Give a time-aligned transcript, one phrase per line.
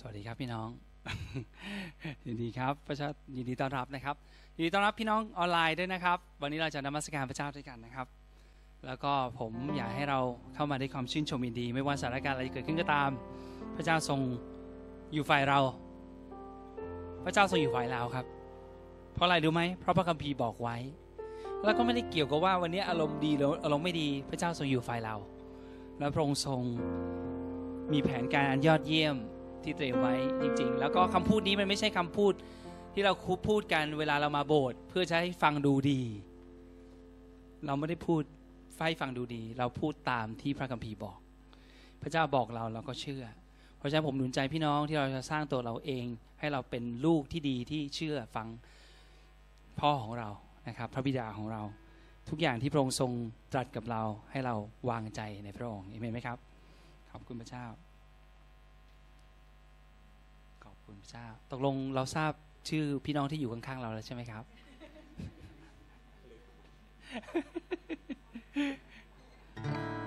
[0.00, 0.68] สวัสดีครับพี่น้อง
[2.26, 4.16] ยินดีครับพระเจ้ายินดีต้อนรับนะครับ
[4.56, 8.06] ยินดีต้อนรับพี่น้องออนไลน์ด้วยนะครับ วันนี้เราจะนมัสการพระเจ้าด้วยกันนะครับ
[8.86, 10.20] แล้วก็ผมอยากให้เรา
[10.54, 13.10] เข้ามาด้วยความชื่นชมยินดี ไม่ว่าสถานการณ์อะไรเกิดขึ้นก็ตาม
[13.76, 14.20] พระเจ้าทรง
[15.12, 15.58] อยู่ฝ่ายเรา
[17.24, 18.26] พระเจ้าทรงอยู่ฝ่ายเราครับ
[19.14, 20.76] เพราะอะไรรู้ไหมเพราะพระคัมภีร์บอกไว้
[21.64, 25.16] แล้วก็ไม่ได้เกี่ยวกับว่าวันนี้อารมณ์ดีหรืออารมณ์ไม่ดีพระเจ้าทรงอยู่ฝ่ายเรา
[25.98, 26.62] และพระองค์ทรง
[27.92, 29.16] มีแผนการอันยอดเยี่ยม
[29.66, 32.32] ที่เตรียมไว้จริง ๆ แล้วก็คำพูดนี้มันไม่ใช่คำพูด
[32.94, 36.00] ที่เราคุพูดกันเวลาเรามาโบสถ์เพื่อจะให้ฟังดูดี
[37.66, 38.22] เราไม่ได้พูด
[38.86, 41.18] ให้ฟังดูดี เราพูดตามที่พระคัมภีร์บอก
[42.02, 43.24] พระเจ้าบอกเราเราก็เชื่อ
[43.78, 46.06] เพราะฉะนั้นผมหนุนใจพี่น้องที่เราจะสร้างตัวเราเอง
[46.40, 48.46] ให้เราเป็นลูกที่ดีที่เชื่อฟัง
[49.80, 50.28] พ่อของเรา
[50.68, 51.62] นะครับ พระบิดาของเรา
[52.28, 53.10] ทุกอย่างที่พระองค์ทรง
[53.52, 54.54] ตรัสกับเราให้เรา
[54.90, 56.38] วางใจในพระองค์เอเมนไหมครับ
[57.10, 57.66] ขอบคุณพระเจ้า
[60.64, 62.32] ขอบ คุณพระเจ้า ตกลงเราทราบ
[62.68, 64.44] ชื่อพี่น้องที่อยู่ข้างๆเราแล้วใช่ไหมครับ
[69.60, 69.66] ข
[70.04, 70.05] อ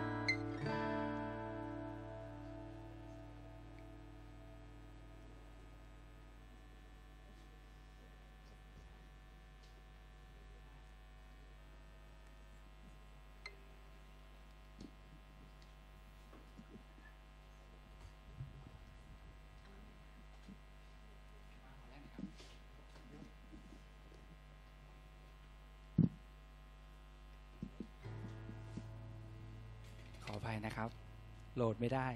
[30.69, 30.91] นะครับ
[31.55, 32.07] โหลดไม่ได้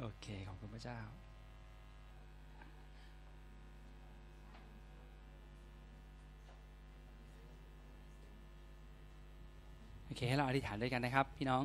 [0.00, 1.00] โอเค ขอบคุณพระเจ้า
[10.06, 11.62] โอเค ให้เราอธิษฐานด้วยกันนะครับ พี่น้อง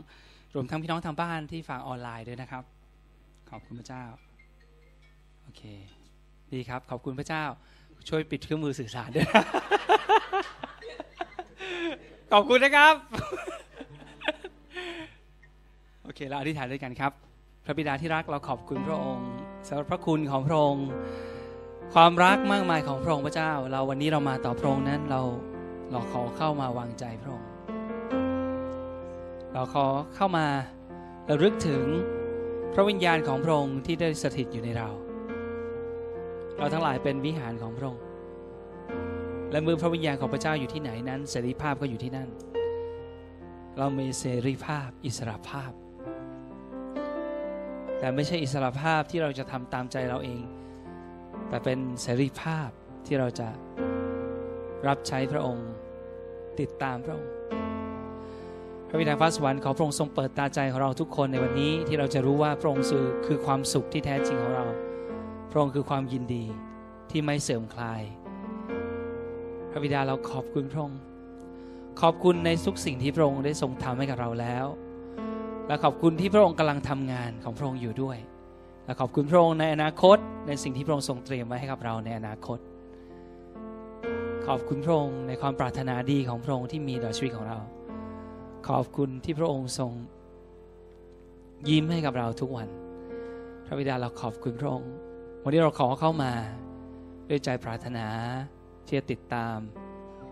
[0.55, 2.63] รวมทั้งพี่น้องทางบ้านที่ฟังออนไลน์ด้วยนะครับ
[3.49, 4.03] ขอบคุณพระเจ้า
[5.43, 5.61] โอเค
[6.53, 7.43] ดีครับ ขอบคุณพระเจ้า
[8.09, 9.27] ช่วยปิดเครื่องมือสื่อสารด้วย
[12.31, 12.95] ขอบคุณนะครับ
[16.05, 17.11] โอเคเราอธิษฐานด้วยกันครับ
[17.65, 19.29] พระบิดาที่รักเราขอบคุณพระองค์
[19.67, 20.87] สำหรับพระคุณของพระองค์
[21.93, 25.21] ความรักมากมายของพระองค์พระเจ้า เราวันนี้เรามาต่อพระองค์นั้นเรา
[25.91, 27.49] เราขอเข้ามาวางใจพระองค์
[29.53, 29.85] เราขอ
[30.15, 30.45] เข้ามา
[31.29, 31.83] ระลึกถึง
[32.73, 34.89] พระวิญญาณของพระองค์ที่ได้สถิตอยู่ในเรา
[36.57, 38.03] เราทั้งหลายเป็นวิหารของพระองค์
[39.51, 42.29] และมือพระวิญญาณของพระเจ้าอยู่ที่ไหนนั้นเสรีภาพก็อยู่ที่นั่น
[43.77, 45.71] เรามีเสรีภาพอิสระภาพ
[47.99, 50.41] แต่ไม่ใช่อิสระภาพที่เราจะทำตามใจเราเอง
[51.49, 52.69] แต่เป็นเสรีภาพ
[53.05, 53.47] ที่เราจะ
[54.87, 55.67] รับใช้พระองค์
[56.59, 57.31] ติดตามพระองค์
[58.87, 62.85] พระบิดาฟ้าสวรรค์ขอพระองค์ทรงเปิดตาใจของเราทุกคนในวันนี้ที่เราจะรู้ว่าพระองค์
[63.25, 64.65] คือความสุขที่แท้จริงของเรา
[65.51, 66.45] พระองค์คือความยินดี
[67.11, 68.01] ที่ไม่เสื่อมคลาย
[69.71, 70.99] พระบิดาเราขอบคุณพระองค์
[72.01, 74.65] ขอบคุณในทุกสิ่งที่พระองค์ได้ทรงทำให้กับเราแล้ว
[75.67, 78.17] และขอบคุณที่พระองค์กำลังทำงานของพระองค์อยู่ด้วย
[78.85, 80.17] และขอบคุณพระองค์ในอนาคต
[80.47, 82.59] ในสิ่งที่พระองค์ทรงเตรียมไว้ให้กับเราในอนาคต
[84.47, 87.57] ขอบคุณพระองค์ในความปรารถนาดีของพระองค์ที่มีต่อชีวิตของเรา
[88.69, 89.91] ขอบคุณที่พระองค์ทรง
[91.69, 92.67] ยิ้มให้กับเราทุกวัน
[93.65, 94.91] พระบิดาเราขอบคุณพระองค์
[95.43, 96.31] วันนี้เราขอเข้ามา
[97.29, 98.05] ด้วยใจปรารถนา
[98.85, 99.57] ที่จะติดตาม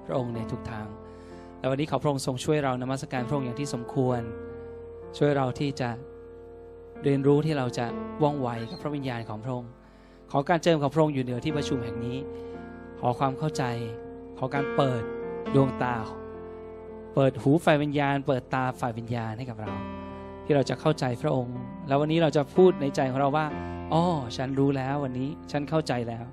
[0.05, 0.87] พระองค์ในทุกทาง
[1.59, 4.21] และวันนี้ขอพระองค์ทรงช่วยเรานมัสการพระองค์อย่างที่สมควร
[5.17, 5.89] ช่วยเราที่จะ
[7.03, 7.85] เรียนรู้ที่เราจะ
[8.23, 9.71] ว่องไวกับพระวิญญาณของพระองค์
[10.31, 12.17] ขอการเจิมของพระองค์อยู่เหนือที่ประชุมแห่งนี้
[12.99, 13.63] ขอความเข้าใจ
[14.37, 15.01] ขอการเปิด
[15.55, 15.95] ดวงตา
[17.15, 19.71] เปิดหูฝ่ายวิญญาณ เปิดตาฝ่ายวิญญาณให้กับเรา
[20.45, 21.57] ที่เราจะเข้าใจพระองค์
[21.87, 23.45] แล้ววันนี้เราจะพูดในใจของเราว่า
[23.93, 24.03] อ๋อ
[24.37, 26.25] ฉันรู้แล้ววันนี้ฉันเข้าใจแล้ว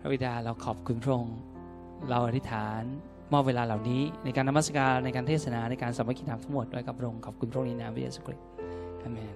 [0.00, 1.36] พระบิดาเราขอบคุณพระองค์
[2.10, 2.82] เราอธิษฐาน
[3.32, 8.46] มอบเวลาเหล่านี้ ในการนมัสการในการเทศนาในการสามัคคีธรรมทั้งหมดด้วยกับพระองค์ขอบคุณพระองค์ในนามพระเยซูคริสต์
[9.02, 9.34] อเมน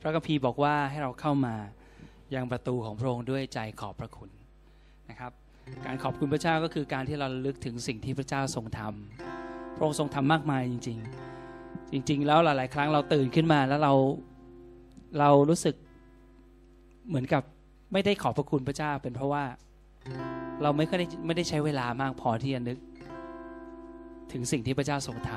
[0.00, 1.54] พระคัมภีร์บอกว่าให้เราเข้ามา
[2.34, 4.30] ยังประตูของพระองค์ด้วยใจขอบพระคุณ
[5.10, 5.32] นะครับ
[5.86, 13.92] การขอบคุณพระเจ้าก็คือการที่เราลึกถึงสิ่งที่พระเจ้าทรงทำพระองค์ทรงทำมากมายจริง ๆ จริง ๆ แล้วหลาย ๆ ครั้งเราตื่นขึ้นมาแล้วเรา
[15.18, 15.74] เรารู้สึก
[17.08, 17.42] เหมือนกับ
[17.92, 19.44] ไม่ได้ขอบพระคุณพระเจ้าเป็นเพราะว่า
[20.62, 22.78] เราไม่เคยได้ไม่ได้ใช้เวลามากพอที่จะนึก
[24.32, 25.30] ถึงสิ่งที่พระเจ้าทรงท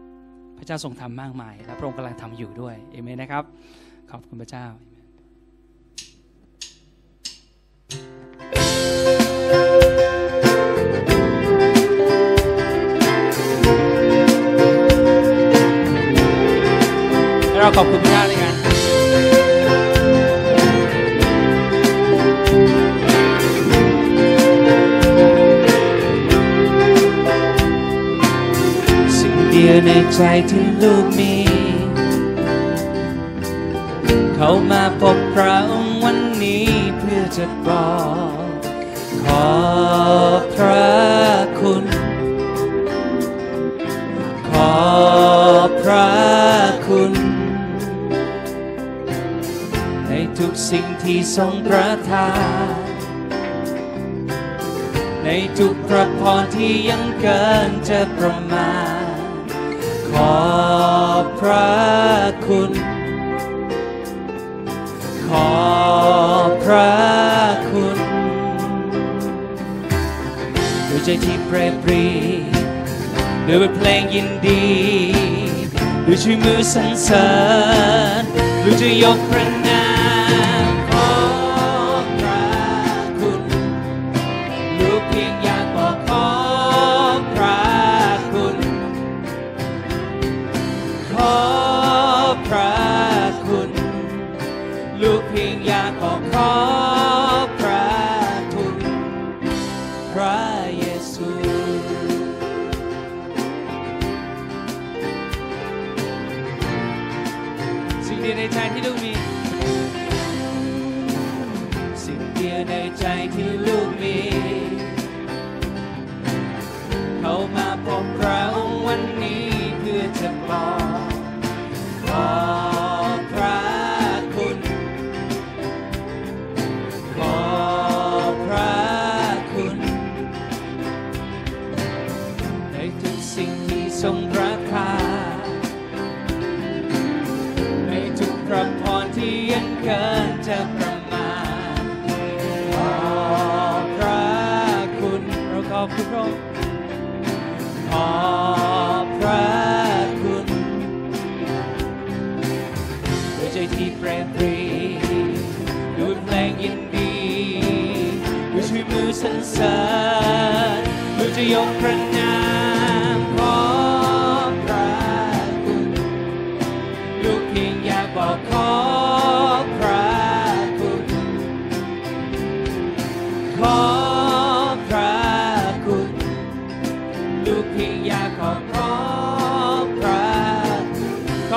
[0.00, 3.44] ำพระเจ้าทรงทำมากมาย และพระองค์กำลังทำอยู่ด้วยเอเมนนะครับ
[4.10, 4.66] ขอบคุณพระเจ้า
[17.60, 18.37] เราขอบคุณพระเจ้า
[29.58, 30.20] ดียวในใจ
[30.50, 31.34] ที่ลูกมี
[34.34, 36.66] เขามาพบพระองค์วันนี้
[36.98, 37.90] เพื่อจะบอ
[38.32, 38.46] ก
[39.22, 39.48] ขอ
[40.54, 40.92] พระ
[41.60, 41.84] คุณ
[44.48, 44.74] ขอ
[45.82, 46.10] พระ
[46.86, 47.12] คุณ
[50.06, 52.30] ในทุกสิ่งที่ทรงประทา
[52.70, 52.76] น
[55.24, 55.28] ใน
[55.58, 58.97] ทุกพระพรที่ยังเกินจะประมาณ
[60.10, 60.38] ขอ
[61.22, 61.72] บพระ
[62.46, 62.70] คุณ
[65.26, 65.52] ขอ
[66.46, 66.92] บพระ
[67.70, 67.98] คุณ
[70.88, 72.04] ด้วยใจที่เปรย์ปรี
[73.46, 74.64] ด้วยบทเพลงยินดี
[76.06, 77.28] ด้วยช่วยมือสรรเสริ
[78.20, 78.22] ญ
[78.64, 79.57] ด้วยจะยกพระ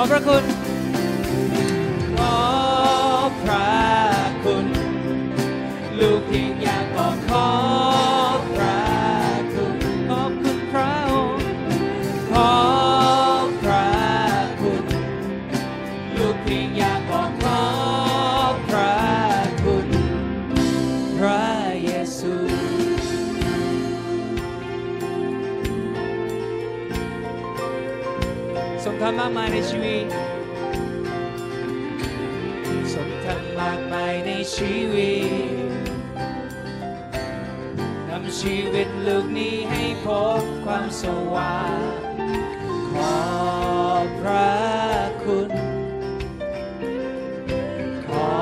[0.02, 0.61] ขอบพระคุณ
[34.62, 35.14] ชีวิ
[35.70, 35.72] ต
[38.08, 40.06] นำชีวิตลูกนี้ให้พ
[40.40, 41.04] บความส
[41.34, 41.78] ว่าง
[42.90, 43.20] ขอ
[44.02, 44.52] บพระ
[45.24, 45.50] คุณ
[48.06, 48.40] ขอ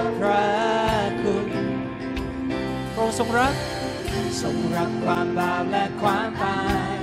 [0.00, 0.48] บพระ
[1.22, 1.46] คุณ
[2.94, 3.54] พระองค์ทรงรัก
[4.42, 6.60] ทรงรักความบาปและความตา
[6.94, 6.96] ย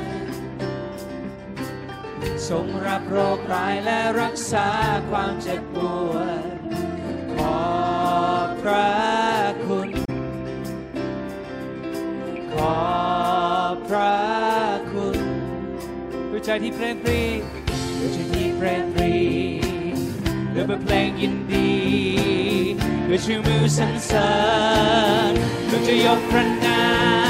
[2.50, 4.68] ทรงรับโรคร้ายและรักษา
[5.12, 5.78] ความเจ็บป
[6.10, 6.45] วด
[8.70, 8.88] ระ
[9.66, 9.90] คุณ
[12.52, 12.86] ขอ
[13.72, 14.16] บพระ
[14.92, 15.20] คุณ
[16.32, 17.22] ด้วยใจที่เปรมปรี
[18.00, 19.14] ด้วยใจที่เปรมปรี
[20.54, 21.72] ด้วยเพลงยินดี
[23.08, 24.30] ด้วยชื่อมือสรรเสริ
[25.32, 25.34] ญ
[25.70, 26.82] ลูกจะยกพระนา
[27.24, 27.25] ม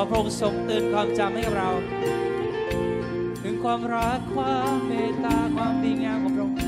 [0.00, 1.70] อพระองค์ทรงตื่นความจำให้กับเรา
[3.42, 6.58] ถึงความรักความเมตตาความดีงามของพระองค์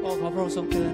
[0.00, 0.93] โอ้ขอพระองค์ทรงเตือน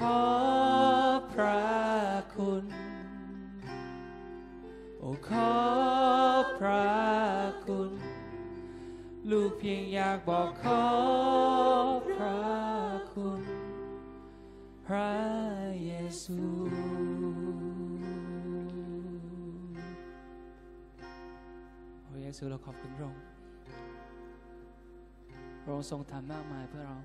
[5.31, 5.53] ขอ
[6.59, 6.91] พระ
[7.65, 7.91] คุณ
[9.31, 10.83] ลูกเพียงอยากบอกขอ
[12.15, 12.41] พระ
[13.13, 13.41] คุณ
[14.85, 15.11] พระ
[15.85, 15.91] เย
[16.23, 16.39] ซู
[22.03, 23.23] โอ้เยซูเราขอบคุณพระองค์
[25.61, 26.97] พระองค์ทรงทำมากมายเพื่อเรา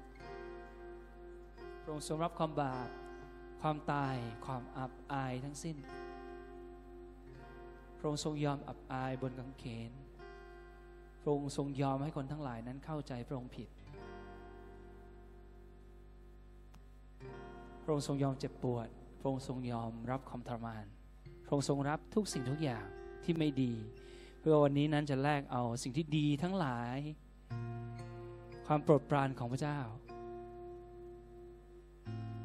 [1.81, 2.89] พระองค์ทรงรับความบาป
[3.61, 4.17] ความตาย
[4.47, 5.77] ความอับอายทั้งสิ้น
[7.99, 9.91] พระองค์ทรงยอมอับอายบนกางเขน
[11.21, 13.69] พระองค์ทรงยอมให้คนทั้งหลายนั้นเข้าใจพระองค์ผิด
[17.83, 18.89] พระองค์ทรงยอมเจ็บปวด
[19.21, 20.85] พระองค์ทรงยอมรับความทรมาน
[21.45, 22.87] พระองค์ทรงรับทุกสิ่งทุกอย่าง
[23.25, 23.73] ที่ไม่ดี
[24.41, 26.99] เพื่อวันนี้นั้นจะแลกเอาสิ่งที่ดีทั้งหลาย
[28.67, 29.79] ความโปรดปรานของพระเจ้า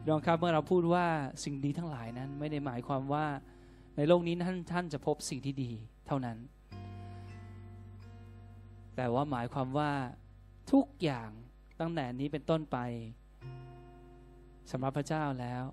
[0.02, 1.06] พี่น้องครับเมื่อเราพูดว่า
[1.44, 3.26] สิ่งดีทั้งหลายนั้นไม่ได้หมายความว่า
[3.96, 5.72] ในโลกนี้ท่านท่านจะพบสิ่งที่ดี
[6.08, 6.38] เท่านั้น
[8.96, 9.92] แต่ว่าหมายความว่า
[10.72, 11.30] ทุกอย่าง
[11.80, 12.78] ตั้งแต่นี้เป็นต้นไป
[14.72, 15.64] สำหรับพระเจ้าแล้ว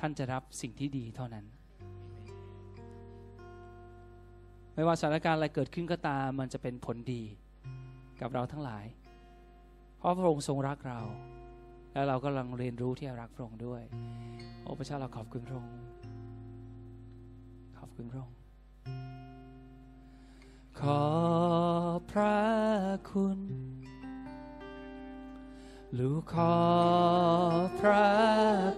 [0.00, 1.44] ท่านจะรับสิ่งที่ดีเท่านั้น
[4.74, 7.22] ไม่ว่าสถานการณ์อะไรเกิดขึ้นก็ตามมันจะเป็นผลดี
[8.20, 8.84] กับเราทั้งหลาย
[9.98, 11.00] เพราะพระองค์ทรงรักเรา
[11.92, 13.82] แล้วเรากำลังเรียนรู้ที่จะรักพระองค์ด้วย
[14.62, 15.74] โอ้พระเจ้าเราขอบคุณพระองค์
[17.82, 18.36] ขอบคุณพระองค์
[20.80, 21.04] ขอ
[22.10, 22.38] พระ
[23.10, 23.38] คุณ
[25.98, 26.56] ลูกขอ
[27.80, 28.06] พระ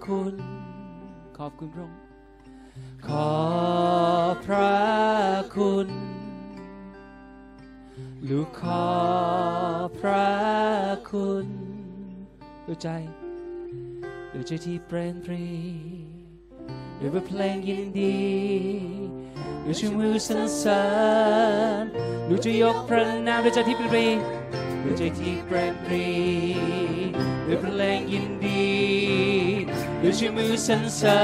[0.06, 0.34] คุณ
[1.38, 2.00] ขอบคุณพระองค์
[3.06, 3.32] ขอ
[4.46, 4.76] พระ
[5.56, 5.88] คุณ
[8.28, 8.86] ลูกขอ
[9.98, 10.28] พระ
[11.10, 11.46] คุณ
[12.66, 12.88] ด้วยใจ
[14.32, 15.46] ด้วยใจที่เปรนปรี
[17.04, 18.20] ด้วยบทเพลงยินดี
[19.64, 20.84] ด้วยชื่อมือสรรเสริ
[21.82, 21.84] ญ
[22.28, 24.06] ด้วยจะยกพระนามด้วยใจที่เปรนปรี
[24.82, 26.08] ด้วยใจที่เปรนปรี
[27.46, 28.72] ด้วยเพลงยินดี
[30.00, 31.22] ด้วยชื่อมือสรรเสริ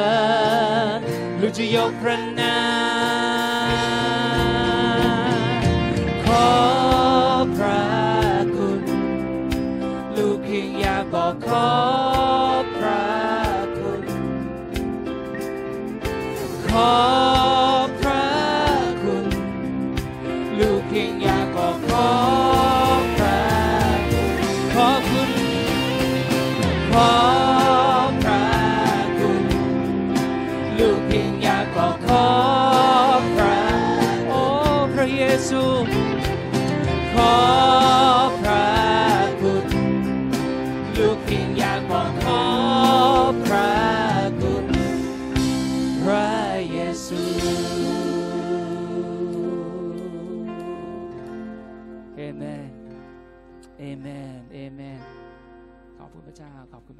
[0.96, 0.98] ญ
[1.38, 2.56] ด้วยจะยกพระนา
[3.26, 3.27] ม
[16.78, 17.17] ข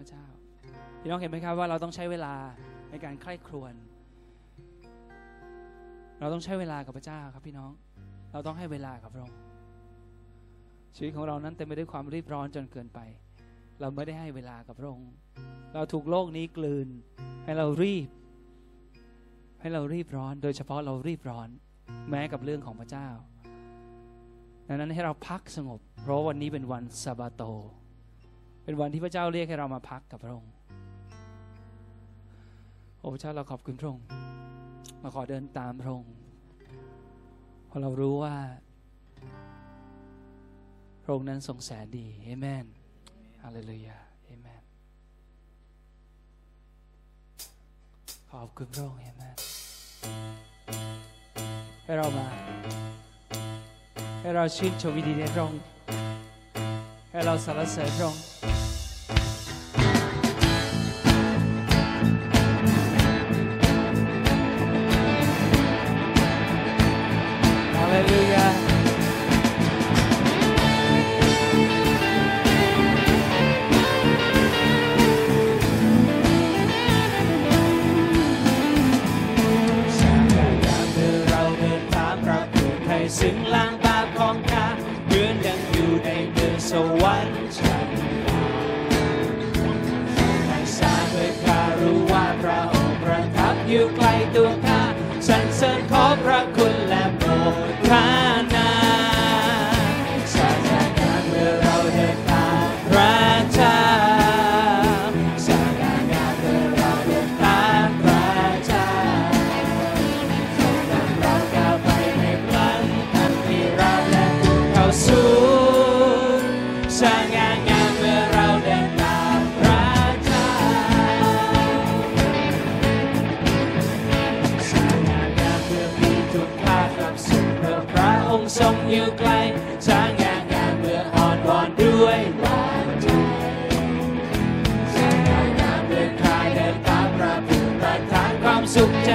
[0.08, 0.24] เจ้า
[1.00, 2.34] พี่น้องเห็นไหมครับว่าเราต้องใช้เวลา
[2.90, 3.74] ในการใคร่ครวญ
[6.20, 7.70] เราต้องใช้เวลากับพระเจ้าครับพี่น้อง
[8.32, 9.38] เราต้องให้เวลากับพระองค์
[10.96, 13.00] ชีวิตของเรานั้นเต็มไปด้วยความรีบร้อนจนเกินไป
[13.80, 15.10] เราไม่ได้ให้เวลากับพระองค์
[15.74, 16.88] เราถูกโลกนี้กลืน
[17.44, 18.08] ให้เรารีบ
[19.60, 21.48] ให้เรารีบร้อน โดยเฉพาะเรารีบร้อน
[22.10, 23.08] แม้กับเรื่องของพระเจ้า
[24.68, 27.42] ดังนั้นให้เราพักสงบ เพราะวันนี้เป็นวันซาบาโต
[28.68, 30.52] เป็นวันที่พระเจ้าเรียกให้เรามาพักกับพระองค์
[32.98, 34.06] โอ้พระเจ้าเราขอบคุณพระองค์
[35.00, 36.14] เราขอเดินตามพระองค์
[37.66, 38.34] เพราะเรารู้ว่า
[41.02, 42.66] พระองค์นั้นทรงแสนดีเอเมน
[43.42, 44.62] ฮาเลลูยาเอเมน
[48.30, 49.36] ขอบคุณพระองค์เอเมน
[51.84, 52.26] ให้เรามา
[54.20, 55.62] ให้เราชื่นชมวิดีในพระองค์
[57.12, 57.28] ให้เ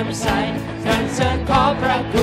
[0.03, 0.51] สุขแจ่ม
[0.83, 2.22] ใสสรรเสริญขอพระคุ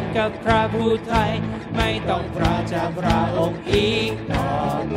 [0.00, 1.30] ำกับพระผู้ไทย
[1.76, 4.48] ไม่ต้องปราจากพระองค์อีกต่อ
[4.90, 4.96] ไป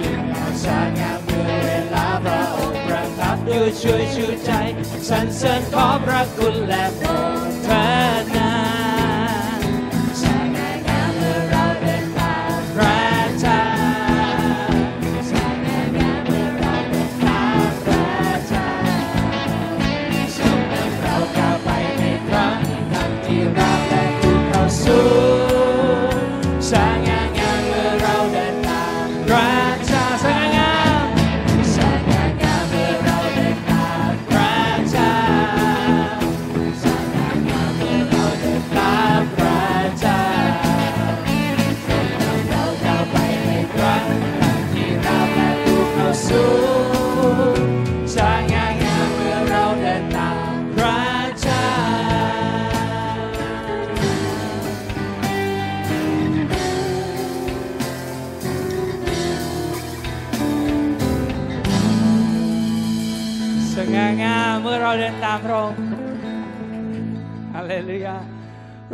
[0.00, 4.52] ยิ่งอาชางามเมื่อเวลาพระองค์ประทับอยู่ช่วยชูใจ
[5.08, 7.08] สรรเสริญขอพระคุณและโปร
[7.48, 7.68] ดเธ
[8.36, 8.37] อ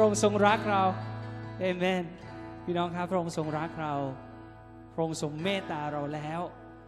[0.04, 0.82] ระองค์ทรงรักเรา
[1.60, 2.04] เอเมน
[2.64, 3.94] พี่น้องครับพระองค์ทรงรักเรา
[4.94, 6.40] พระองค์ทรงเมตตาเราแล้ว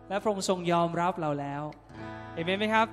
[0.09, 1.63] และพระองค์ทรงยอมรับเราแล้ว
[2.35, 2.87] เอเมนไหมครับ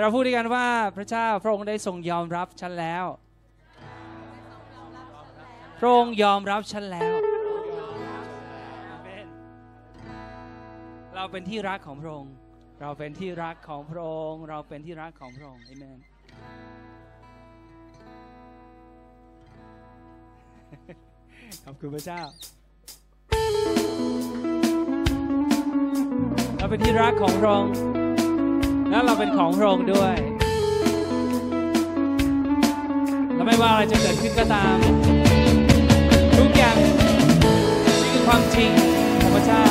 [0.00, 3.04] เราพูดด้วยกันว่าพระเจ้าพระองค์ได้ทรงยอมรับฉันแล้ว
[5.78, 7.12] พระองค์ยอมรับฉันแล้ว
[11.14, 12.32] เราเป็นที่รักของพระองค์
[12.80, 15.98] เราเป็นที่รักของพระองค์ เราเป็นที่รักของพระองค์เอเมน
[21.64, 22.22] ขอบคุณพระเจ้า
[26.56, 27.74] เราเป็นที่รักของพระองค์
[28.90, 30.16] และเราเป็นของพระองค์ด้วย
[33.34, 34.76] และไม่ว่าอะไรจะเกิดขึ้นก็ตาม
[36.38, 36.92] ทุกอย่างนี่
[38.12, 38.70] คือความจริง
[39.20, 39.64] ของพระเจ้า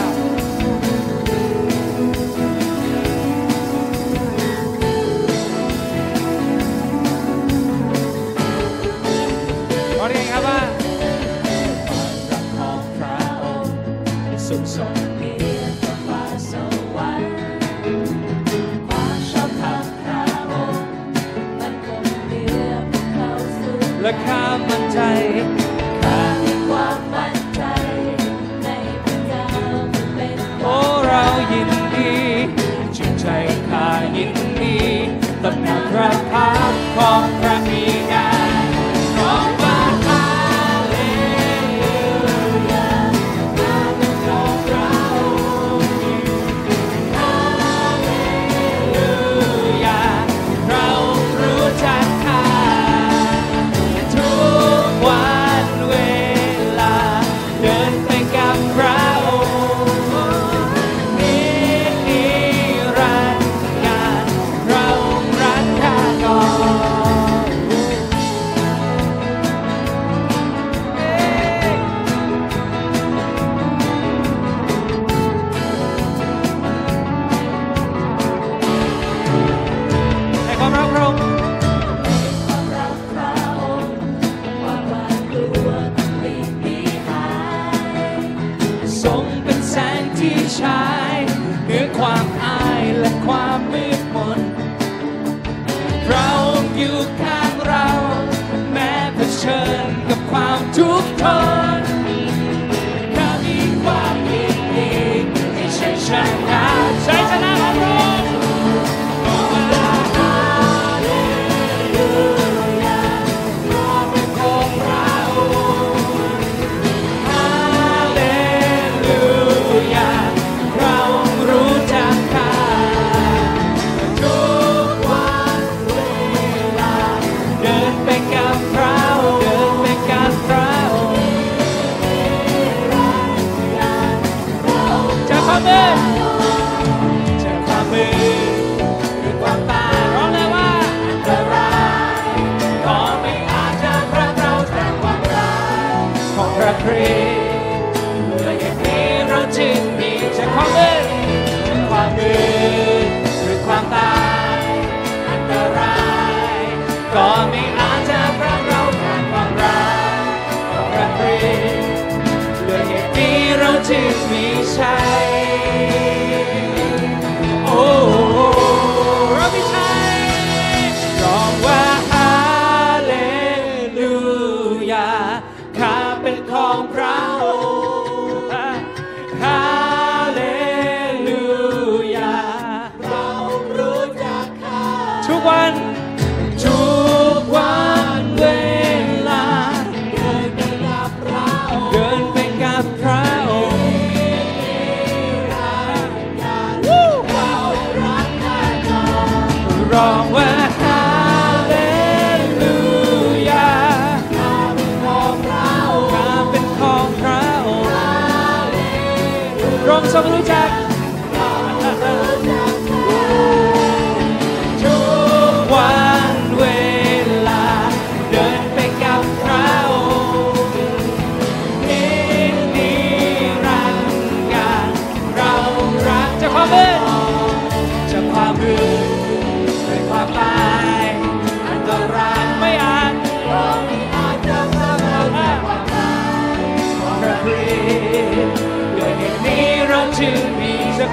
[24.09, 24.99] และข้ามั่นใจ
[26.03, 27.61] ข้ามีความมั่นใจ
[28.63, 28.67] ใน
[29.03, 29.47] พระเจ้า
[30.15, 30.75] เป็นโอ้
[31.07, 32.13] เรายินดี
[32.97, 33.27] จิตใจ
[33.69, 34.77] ข้ายินดี
[35.43, 37.85] ตำหนักพระพักของพระมี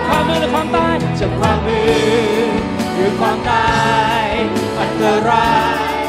[0.08, 2.46] ความมือหรือความตายจะความมือ
[2.94, 3.68] หรือความตา
[4.20, 4.24] ย
[4.78, 5.54] อันตรา
[5.94, 6.02] ย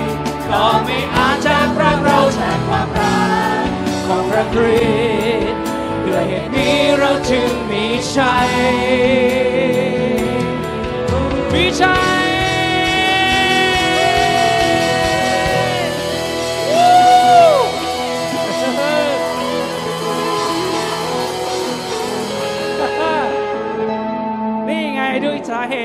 [0.50, 3.28] ก็ไม่อาจจากรักเราแทนความรั
[3.66, 3.68] ก
[4.08, 4.88] ของพระคริ
[5.50, 5.60] สต์
[6.08, 8.50] ด้วยเหตุนี้เราจึงมีชัย
[11.54, 12.27] มีชัย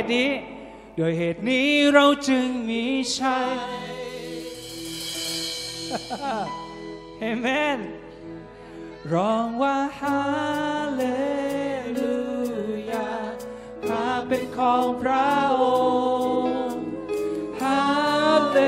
[0.02, 0.30] ตุนี้
[0.96, 2.84] โดยเหตุนี้เราจึงมี
[3.18, 3.56] ชัย
[7.18, 7.78] เอเมน
[9.12, 10.20] ร้องว่าฮา
[10.94, 11.02] เล
[11.98, 12.16] ลู
[12.90, 13.10] ยา
[13.82, 15.30] พระเป็นของพระ
[15.62, 15.64] อ
[16.66, 16.84] งค์
[17.60, 17.80] ฮา
[18.50, 18.58] เล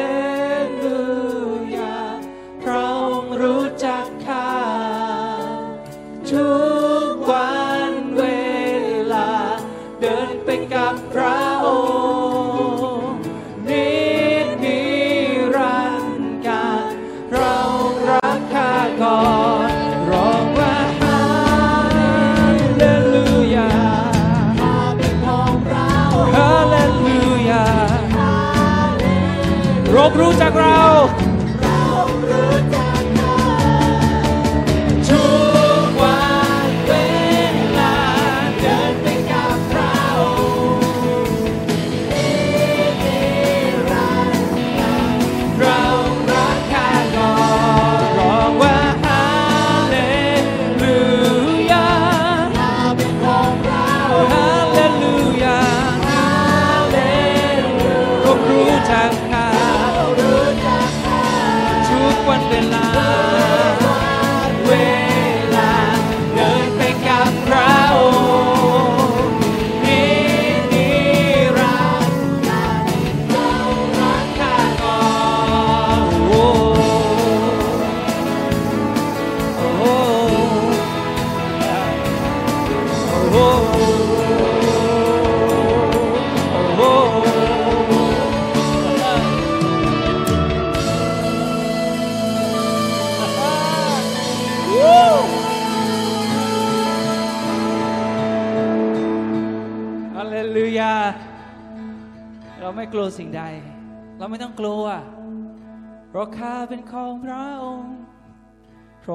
[30.17, 31.04] โร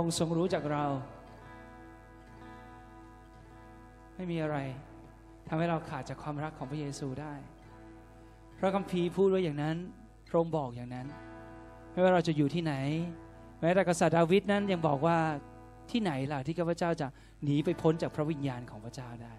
[0.10, 0.86] ค์ทรงรู้จักเรา
[4.16, 4.58] ไม่มีอะไร
[5.48, 7.34] ทำให้เราขาดจากความรักของพระเยซูได้
[8.60, 9.78] พระคัมภีร์พูดไว้อย่างนั้น
[10.28, 11.08] พระองค์บอกอย่างนั้น
[11.92, 12.74] ไม่ว่าเราจะอยู่ที่ไหน
[13.60, 15.18] แม้แต่กษัตริย์ดาวิดนั้นยังบอกว่า
[15.92, 17.08] ที่ไหนล่ะที่ข้าพเจ้าจะ
[17.44, 19.36] หนีไปพ้นจากพระวิญญาณของพระเจ้าได้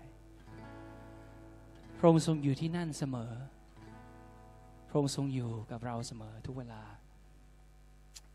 [1.98, 3.33] พระองค์ทรงอยู่ที่นั่นเสมอ
[4.88, 6.83] พระองค์ทรงอยู่กับเราเสมอทุกเวลา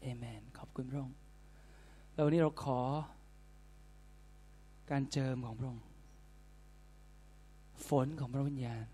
[0.02, 1.18] เอเมน ขอบคุณพระองค์
[2.16, 2.80] แล้ววันนี้เราขอ
[4.92, 5.86] การเจิมของพระองค์
[7.88, 8.86] ฝนของพระวิญญาณ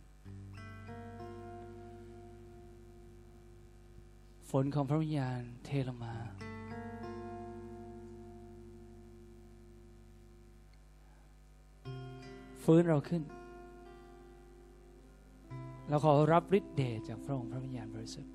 [4.50, 6.14] ฝนของพระวิญญาณเทลงมา
[12.64, 13.24] ฟื้นเราขึ้น
[15.90, 18.31] เราขอรับฤทธิ์เดชจากพระองค์พระวิญญาณบริสุทธิ์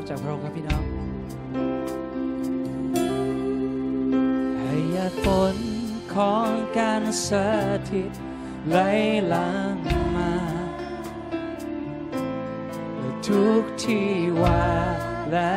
[0.00, 0.84] รับจากพระองค์ครับพี่น้อง
[4.58, 5.56] ให้ยาฝน
[6.14, 7.30] ของการส
[7.90, 8.12] ถิต
[8.68, 8.78] ไหล
[9.28, 9.76] หลัง
[10.16, 10.34] มา
[13.28, 14.10] ทุกที่
[14.42, 14.66] ว่า
[15.30, 15.56] และ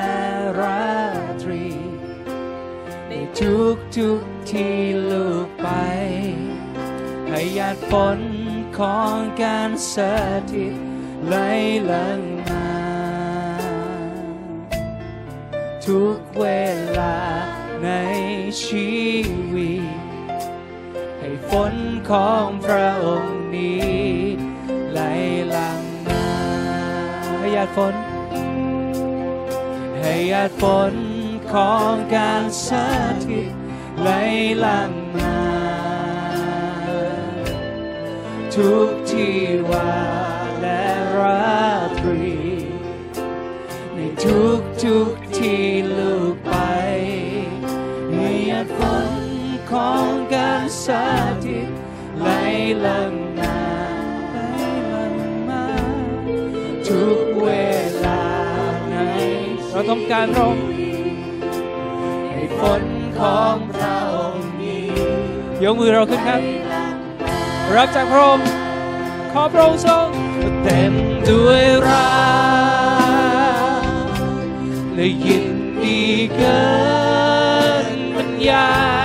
[0.59, 0.91] รา
[1.43, 1.67] ตรี
[3.07, 4.77] ในทุกทุกที่
[5.11, 5.67] ลูกไป
[7.29, 8.19] ให้ยาฝน
[8.77, 9.95] ของการส
[10.53, 10.73] ถิต
[11.27, 11.35] ไหล
[11.87, 12.32] หลัง
[15.87, 16.45] ทุกเว
[16.99, 17.17] ลา
[17.83, 17.89] ใน
[18.63, 18.93] ชี
[19.53, 19.83] วิต
[21.19, 21.73] ให้ฝน
[22.09, 23.93] ของพระองค์นี้
[24.91, 24.99] ไหล
[25.49, 26.27] หลังมา
[27.37, 27.95] ให้หยาดฝน
[29.99, 30.95] ให้หยาดฝน
[31.53, 32.69] ของการส
[33.27, 33.51] ถิต
[34.01, 34.09] ไหล
[34.59, 35.37] หลังมา
[38.55, 39.39] ทุกที่
[39.71, 39.93] ว่า
[40.61, 40.83] และ
[41.17, 41.53] รา
[41.99, 42.33] ตรี
[43.93, 46.53] ในทุกทุก ที่ลูกไป
[48.13, 48.79] ให้หยดฝ
[49.09, 49.11] น
[49.71, 50.87] ของการส
[51.45, 51.67] ถิต
[52.19, 52.29] ไหล
[52.81, 53.57] หลังมา
[54.31, 54.37] ไหล
[54.89, 55.15] หลัง
[55.49, 55.65] มา
[56.87, 57.49] ทุกเว
[58.05, 58.23] ลา
[58.89, 58.95] ใน
[59.71, 60.57] เราต้องการระอง
[62.31, 62.83] ให้ฝน
[63.19, 64.85] ของพระองค์นี้
[65.63, 66.41] ยกมือเราขึ้นครับ
[67.75, 68.47] รับจากพระองค์
[69.31, 70.07] ขอพระองค์ทรง
[70.63, 70.93] เต็ม
[71.29, 72.07] ด้วยรั
[72.41, 72.42] ก
[74.95, 75.45] และยิน
[75.83, 75.99] ดี
[76.35, 76.61] เกิ
[77.85, 78.67] นบรรยา
[79.01, 79.02] ย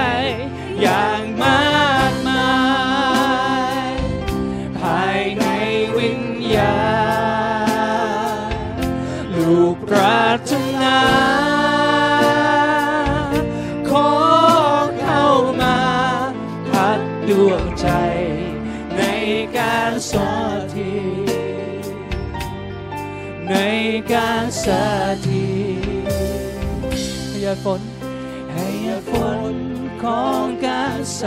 [31.21, 31.23] ส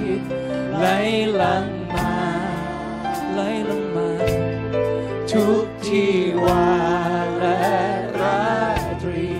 [0.00, 0.22] ถิต
[0.78, 0.86] ไหล
[1.36, 2.14] หลังมา
[3.32, 4.10] ไหลลงมา
[5.30, 6.68] ทุกที่วา
[7.38, 7.62] และ
[8.18, 8.44] รา
[9.02, 9.30] ตรี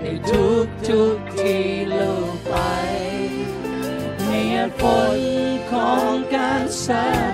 [0.00, 2.54] ในทุกทุกที่ลูกไป
[4.24, 4.82] ให้เนียฝ
[5.16, 5.18] น
[5.70, 7.27] ของการสา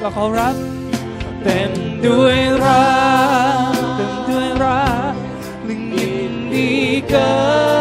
[0.00, 0.56] เราเราขอรับ
[1.42, 1.72] เต็ม
[2.06, 2.86] ด้วยรั
[3.70, 5.14] กเต็มด้วยรัก
[5.68, 6.70] ลึงยินดี
[7.08, 7.28] เกิ
[7.76, 7.77] น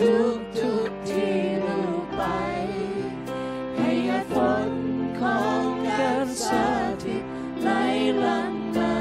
[0.00, 2.22] ทุกทุกที่ลูกไป
[3.76, 4.36] ให้ยฝ
[4.68, 4.70] น
[5.20, 6.66] ของการสา
[7.04, 7.22] ธิต
[7.62, 7.70] ไหล
[8.18, 8.96] หลังมา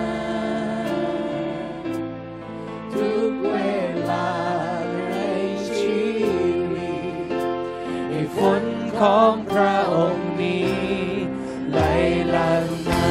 [2.93, 3.58] ทุกเว
[4.10, 4.32] ลา
[5.10, 5.15] ใน
[5.79, 6.03] ชี
[6.73, 7.29] วิต
[8.10, 8.63] ให้ฝน
[8.99, 10.73] ของพระองค์นี้
[11.71, 11.79] ไหล
[12.29, 13.06] หลังมา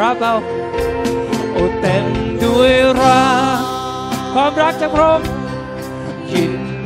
[0.00, 0.36] รับเอา
[1.52, 2.06] โอ้เต็ม
[2.44, 3.24] ด้วยรั
[3.58, 3.60] ก
[4.32, 5.39] ความรักจากพระองค์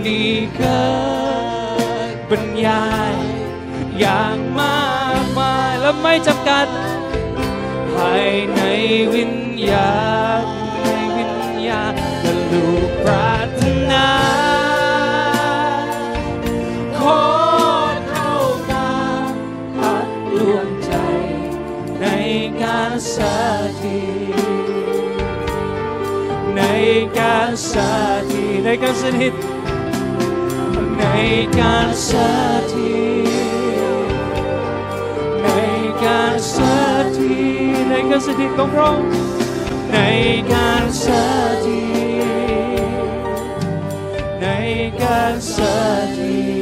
[0.05, 0.25] นดี
[0.57, 0.85] เกิ
[2.15, 3.15] ดบรรยาย
[3.99, 4.85] อย่างมา
[5.23, 6.67] กมายและไม่จำกัด
[7.93, 8.61] ภายใน
[9.15, 9.35] วิญ
[9.71, 9.95] ญา
[10.43, 10.45] ณ
[10.83, 10.87] ใน
[11.17, 11.37] วิญ
[11.69, 14.09] ญาณและลูกปรารถนา
[16.99, 17.21] ขอ
[18.09, 18.33] เข้า
[18.71, 18.89] มา
[19.77, 20.93] พักดวงใจ
[22.01, 22.07] ใน
[22.63, 23.37] การสา
[23.83, 24.01] ธิ
[26.57, 26.63] ใน
[27.19, 27.93] การสา
[28.31, 29.35] ธิในการสถิต
[31.59, 32.31] การสา
[32.73, 32.95] ธิ
[35.43, 35.49] ใน
[36.05, 36.77] การสา
[37.17, 37.37] ธิ
[37.89, 39.11] ในการสถิตของพระองค์
[39.93, 39.97] ใน
[40.53, 41.25] การสา
[41.65, 41.83] ธิ
[44.41, 44.47] ใน
[45.03, 45.77] การสา
[46.17, 46.54] ธิ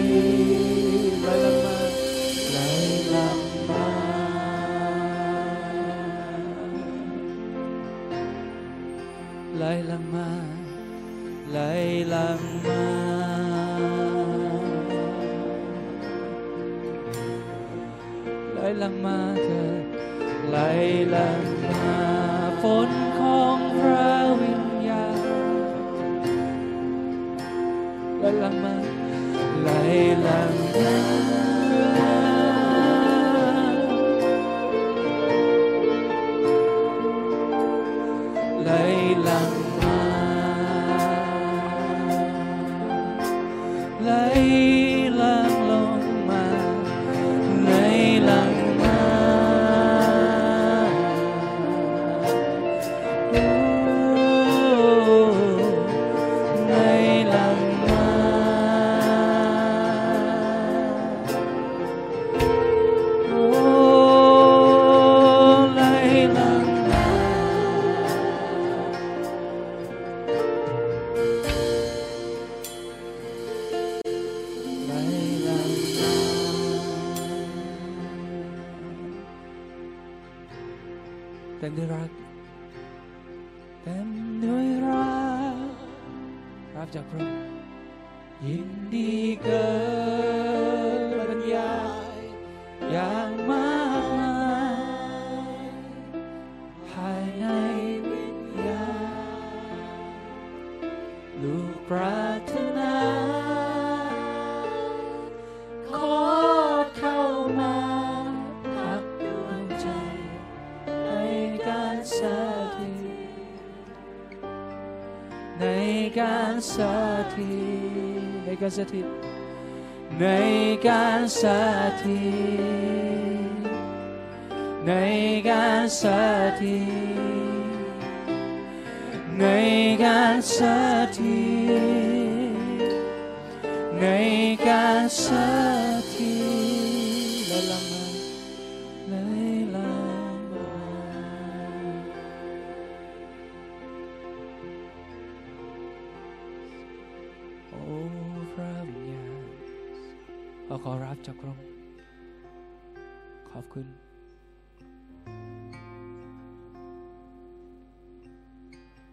[38.64, 39.91] ไห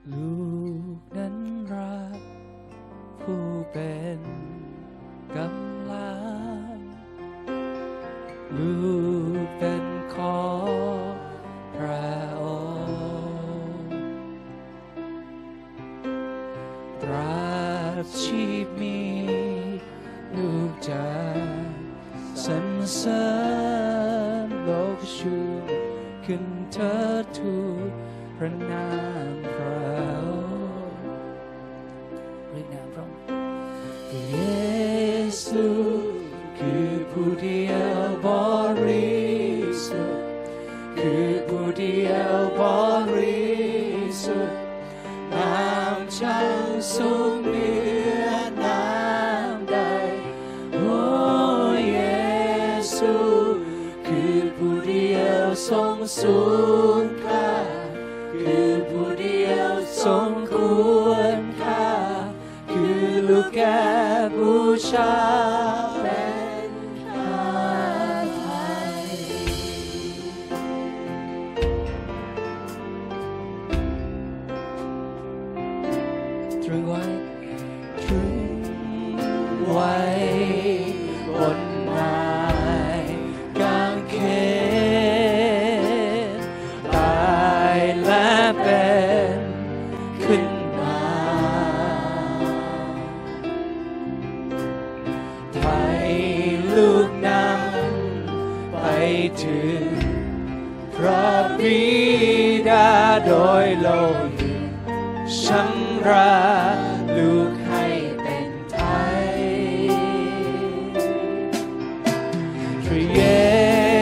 [0.05, 0.38] Lou.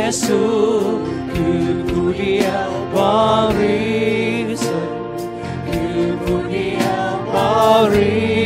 [0.08, 0.32] 예수
[1.34, 4.72] 그분이야 버리신
[5.66, 8.37] 그분이야 버리신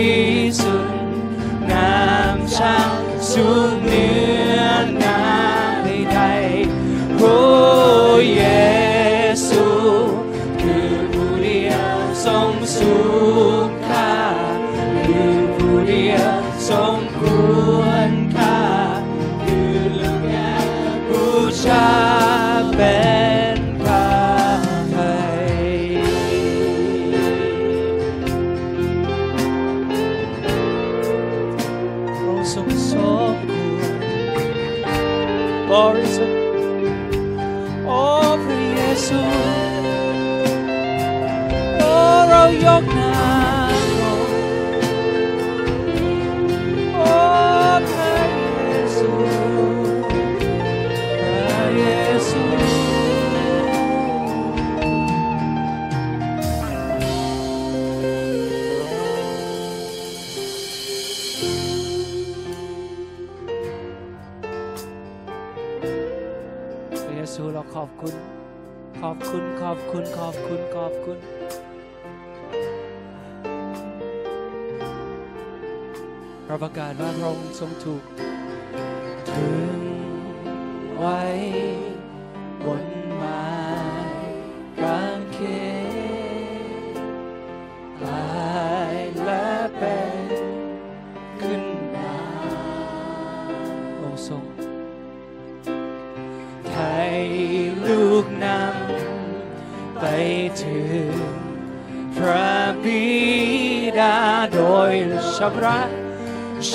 [105.51, 105.81] ชำระ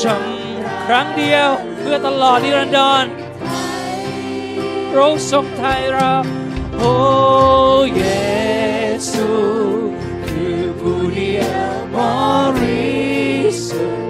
[0.01, 1.49] ชำครั้งเดียว
[1.79, 3.05] เพื่อตลอดนิรันดร
[4.91, 6.13] พระทรงไทยเรา
[6.77, 6.93] โอ้
[7.97, 8.05] เย
[9.11, 9.29] ซู
[10.27, 11.99] คือผู้เดียวบ
[12.61, 12.97] ริ
[13.69, 14.09] สุทธิ์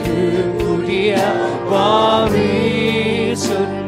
[0.00, 1.34] คือผู้เดียว
[1.72, 1.74] บ
[2.34, 2.66] ริ
[3.46, 3.80] สุทธิ์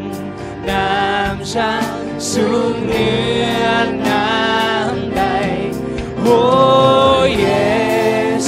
[0.68, 1.84] น้ำฉัน
[2.30, 3.10] สูงเหนื
[3.62, 3.66] อ
[4.08, 5.22] น้ำใด
[6.20, 6.40] โอ้
[7.40, 7.48] เย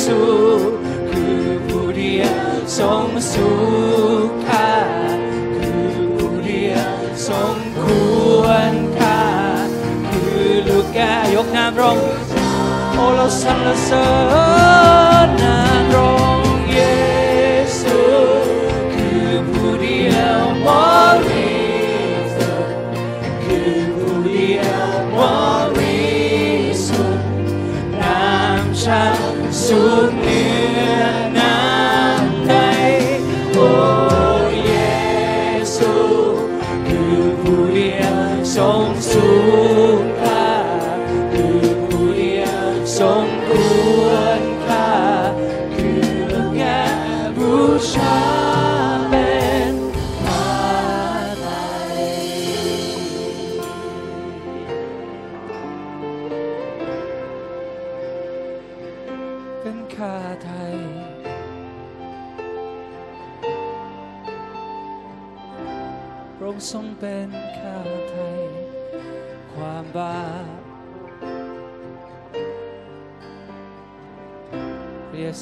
[0.05, 0.19] ซู
[11.81, 11.99] ยก
[15.43, 16.30] น้ำร้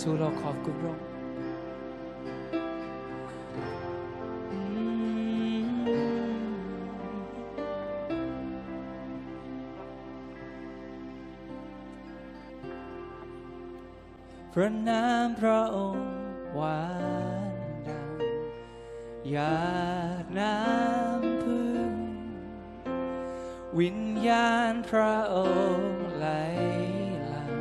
[0.08, 1.06] ซูเราขอบคุณพระองค์
[14.52, 16.10] พระนามพระองค์
[16.54, 16.82] หวา
[17.50, 17.52] น
[17.88, 18.12] ดัง
[19.30, 19.58] หยา
[20.22, 21.94] ดน้ำพึ่ง
[23.78, 25.36] วิญญาณพระอ
[25.76, 26.26] งค์ไหล
[27.20, 27.54] หลัง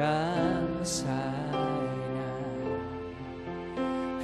[0.00, 0.24] ดั
[0.60, 0.64] ง
[1.00, 1.35] สาย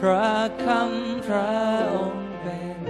[0.06, 1.52] พระคำพระ
[1.94, 2.80] องค์เป็น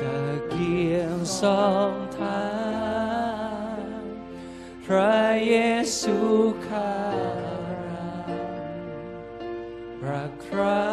[0.00, 2.48] ตะเกียงสองทา
[3.76, 3.78] ง
[4.86, 5.56] พระเย
[6.00, 6.18] ซู
[6.68, 6.94] ข้า
[7.84, 8.12] รา
[10.08, 10.84] รักพระ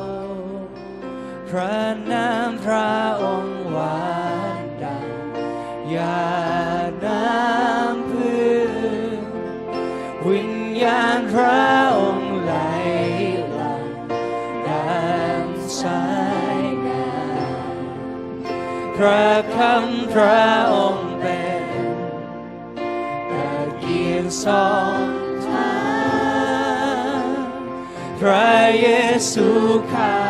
[0.00, 0.02] อ
[0.34, 0.58] งค์
[1.48, 1.78] พระ
[2.12, 4.04] นามพระองค์หวา
[4.60, 5.08] นดัง
[5.94, 6.30] ยา
[6.88, 8.54] ดน้ำพึ่
[9.18, 9.20] ง
[10.26, 10.52] วิญ
[10.82, 11.79] ญาณพระ
[19.02, 21.64] พระคำพระองค์เป็น
[23.30, 24.98] ตะเกียงสอง
[25.48, 25.72] ทา
[27.20, 27.22] ง
[28.20, 28.88] พระเย
[29.32, 29.46] ซู
[29.92, 30.29] ข้าเร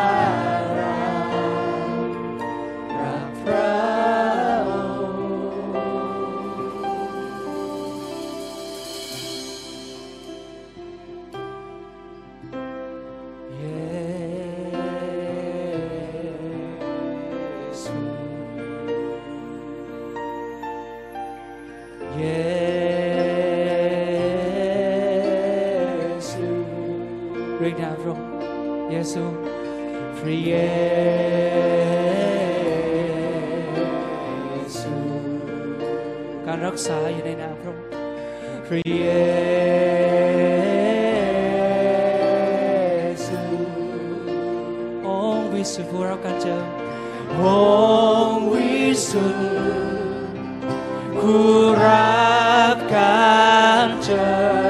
[54.11, 54.60] ก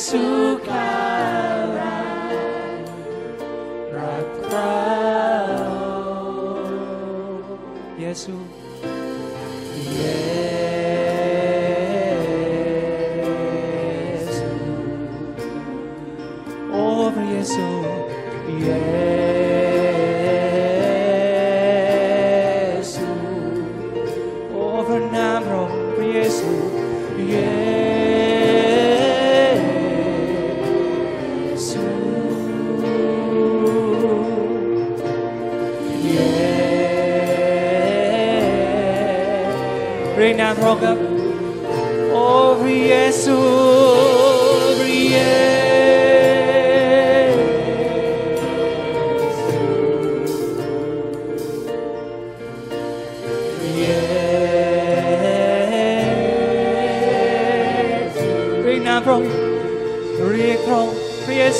[0.00, 0.59] เ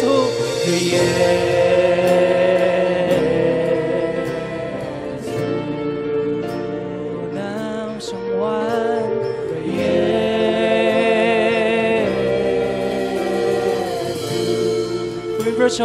[0.01, 0.07] 예수
[0.65, 0.97] 그 예
[5.27, 5.31] 수
[7.37, 7.39] 남
[8.01, 8.43] 성완
[9.49, 9.83] 그 예
[14.25, 14.33] 수
[15.37, 15.79] 우리 그렇죠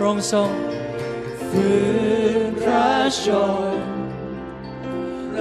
[0.00, 0.32] 롱송
[1.48, 1.72] ฟื้
[2.48, 2.90] นพระ
[3.22, 3.24] ช
[3.74, 3.80] น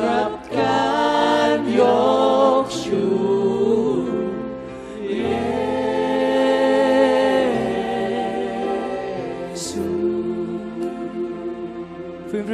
[0.04, 0.73] รับการ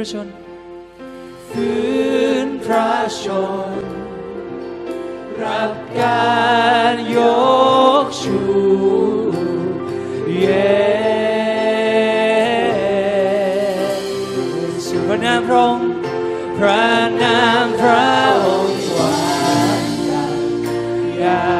[0.00, 0.28] ระชน
[1.48, 1.78] ฟื้
[2.46, 2.92] นพระ
[3.22, 3.24] ช
[3.68, 3.82] น
[5.42, 6.30] รับกา
[6.92, 7.18] รย
[8.04, 8.40] กชู
[10.38, 10.46] เย
[14.86, 15.90] สุพระนามพระองค์
[16.58, 16.84] พระ
[17.22, 18.08] นามพระ
[18.44, 19.14] องค์หวา
[19.80, 20.38] นดัง
[21.22, 21.59] ยา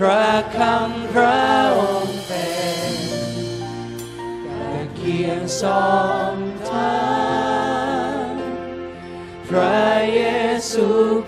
[0.00, 2.46] pra cam pra om pe
[4.48, 8.36] Gan ki song tan.
[9.46, 11.24] Pra Jesus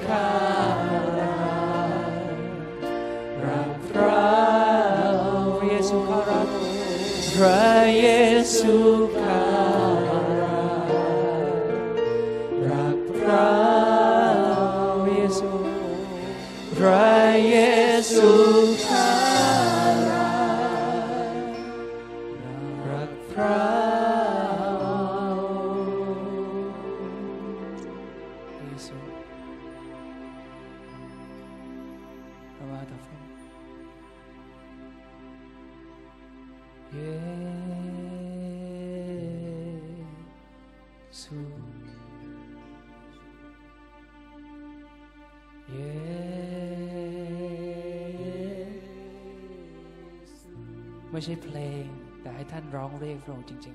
[53.24, 53.66] 说真的，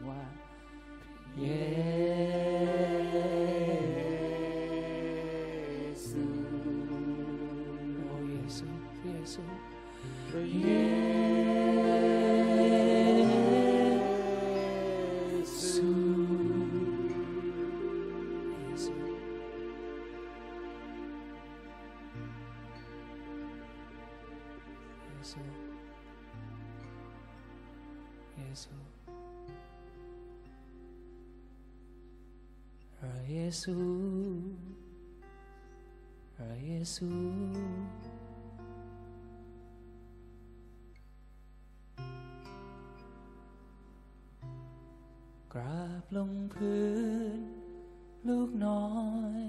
[1.38, 1.46] 耶
[5.96, 6.18] 稣，
[8.04, 8.60] 哦，耶稣，
[9.06, 9.40] 耶稣，
[10.34, 10.60] 耶
[11.02, 11.07] 稣。
[33.62, 33.78] ซู
[36.36, 37.12] พระเยซู
[45.54, 46.86] กราบลงพื้
[47.38, 47.40] น
[48.28, 48.88] ลูกน้อ
[49.42, 49.44] ย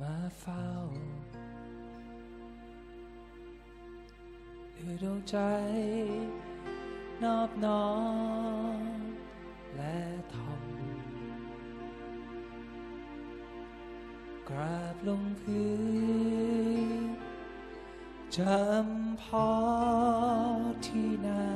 [0.00, 0.68] มาเฝ้า
[4.76, 5.36] ด้วยดวงใจ
[7.22, 7.86] นอบน้อ
[8.33, 8.33] ม
[15.08, 15.70] ลงพื้
[17.06, 17.10] น
[18.36, 19.48] จำพอ
[20.86, 21.53] ที่นา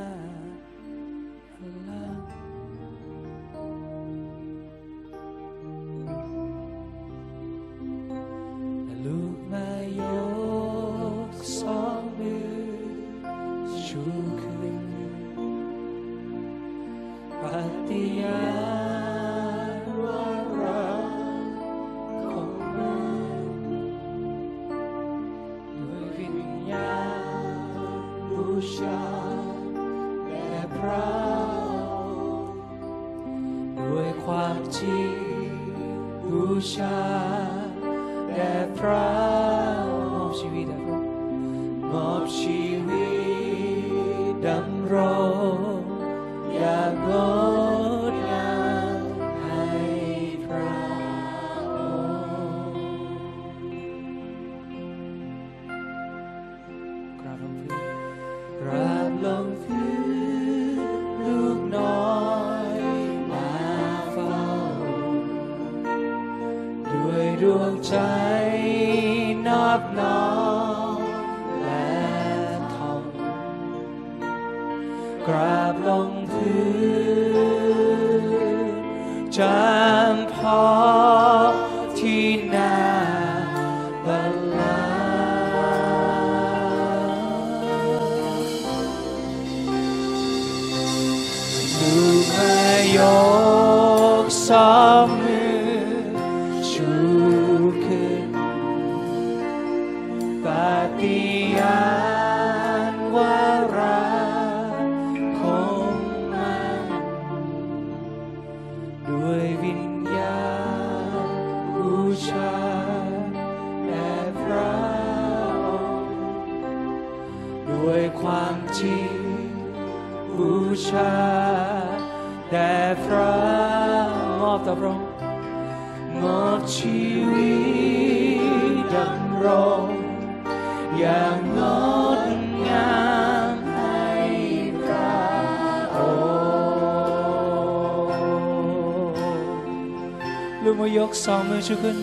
[141.58, 141.98] อชูขึ้น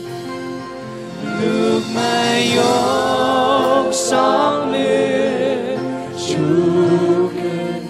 [1.39, 2.18] ลูกมา
[2.58, 2.60] ย
[3.86, 5.64] กสองมือ
[6.26, 6.45] ชู
[7.38, 7.84] ขึ้น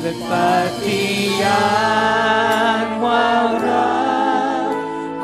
[0.00, 0.32] และป
[0.82, 1.02] ฏิ
[1.42, 1.64] ญา
[2.84, 3.26] ณว่า
[3.66, 3.94] รั
[4.68, 4.72] ก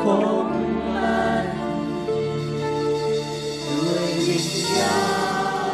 [0.01, 0.03] ค
[0.45, 0.47] ง
[0.87, 1.45] มัน
[3.67, 4.47] ด้วยวิญ
[4.77, 4.99] ญา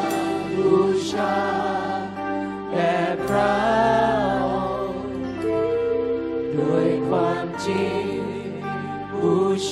[0.09, 0.11] ณ
[0.55, 0.71] บู
[1.11, 1.46] ชา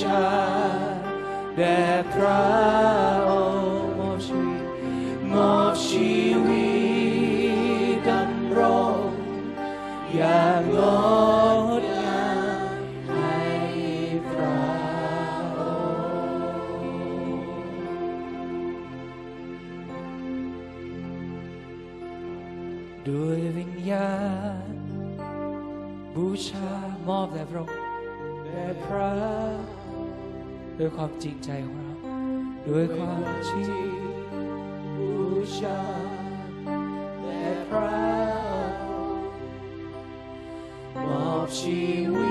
[0.22, 0.26] า
[1.56, 1.80] แด่
[2.12, 2.42] พระ
[3.28, 4.64] องค์มอบชีวิต
[5.32, 6.14] มอบชี
[6.46, 6.68] วิ
[7.94, 8.60] ตดำร
[8.94, 8.98] ง
[10.14, 10.78] อย่างง
[11.80, 12.26] ดงา
[12.68, 12.78] ม
[13.08, 13.38] ให้
[14.28, 14.58] พระ
[15.58, 15.60] อ
[16.70, 17.06] งค์
[23.08, 24.12] ด้วยวิญญา
[24.70, 24.76] ณ
[26.14, 26.70] บูชา
[27.06, 27.78] มอบแด่พระองค์
[28.44, 29.45] แด่พระ
[30.78, 31.92] ด้วยความจริงใจของเรา
[32.68, 34.00] ด้วยความจริง
[34.96, 35.10] บู
[35.58, 35.80] ชา
[37.22, 37.90] แด่พระ
[38.50, 39.38] องค์
[41.04, 41.80] มอบชี
[42.12, 42.25] วิต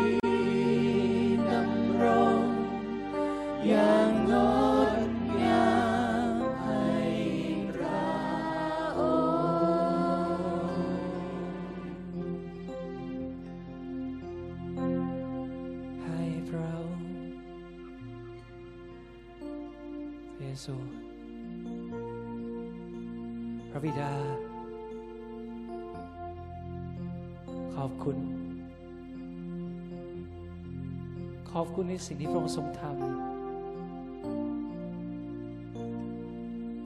[31.96, 32.92] ในสิ่งที่พระองค์ทรงทำ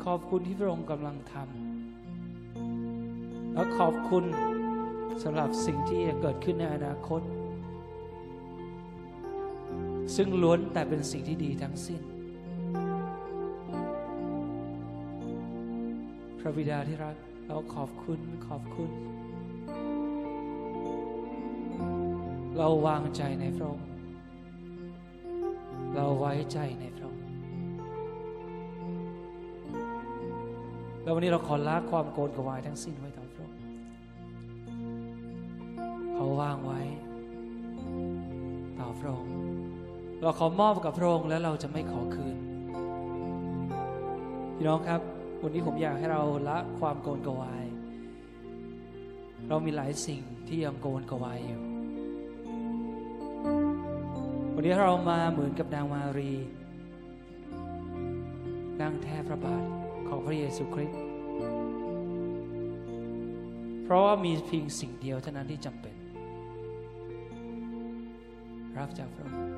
[0.06, 4.24] ขอบคุณที่พระองค์กำลังทำและขอบคุณ
[5.24, 7.22] สำหรับสิ่งที่จะเกิดขึ้นในอนาคต
[10.16, 12.02] ซึ่งล้วนแต่เป็นสิ่งที่ดีทั้งสิ้น
[16.40, 17.16] พระบิดาที่รัก
[17.48, 18.92] เราขอบคุณขอบคุณ
[22.58, 23.88] เราวางใจในพระองค์
[25.96, 27.26] เราไว้ใจในพระองค์
[31.02, 33.58] แล้ววันนี้เราขอละความโกรธกวายทั้งสิ้นไว้ต่อพระองค์
[36.14, 36.82] เขาวางไว้
[38.80, 39.34] ต่อพระองค์
[40.22, 42.38] เราขอมอบกับพระองค์แล้วเราจะไม่ขอคืน
[44.56, 45.02] พี่น้องครับ
[45.42, 47.64] วันนี้ผมอยากให้เราละความโกรธกวาย
[49.48, 51.69] เรามีหลายสิ่งที่ยังโกรธกวายอยู่
[54.60, 56.34] วันนี้เรามาเหมือนกับนางมารี
[58.82, 59.64] นั่งแทบพระบาท
[60.08, 61.02] ของพระเยซูคริสต์
[63.84, 65.96] เพราะว่ามีเพียงสิ่งเดียวเท่านั้นที่จำเป็น
[68.78, 69.49] รับจากพระองค์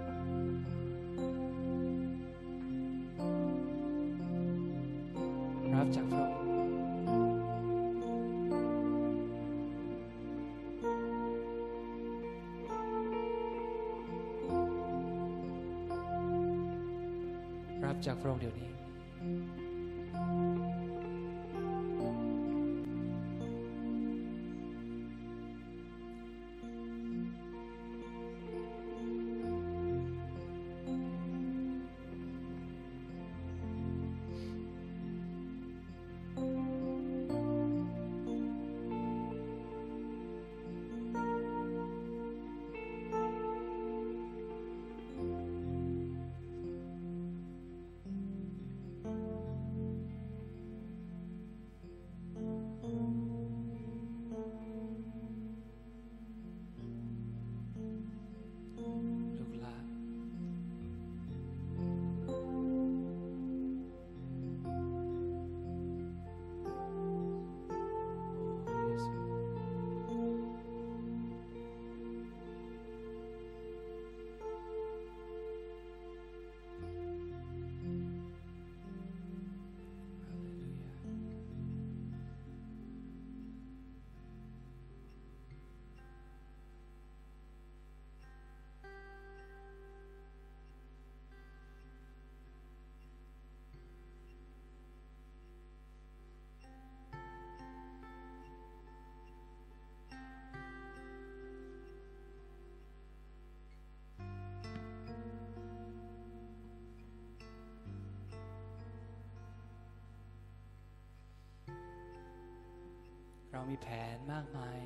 [113.61, 114.79] ามีแผนมากมาย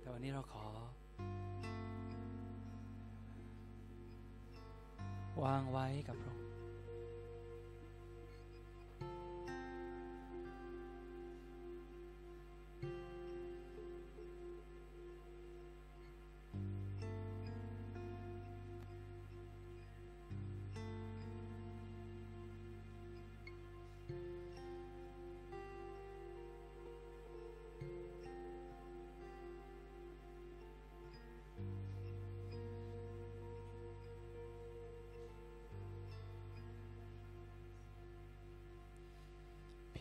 [0.00, 0.66] แต่วันนี้เราขอ
[5.44, 6.33] วางไว้กับพระ